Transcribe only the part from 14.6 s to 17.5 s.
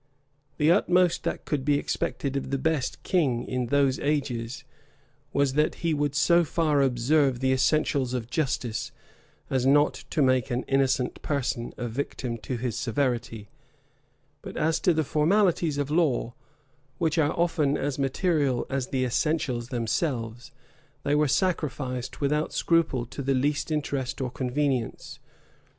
to the formalities of law, which are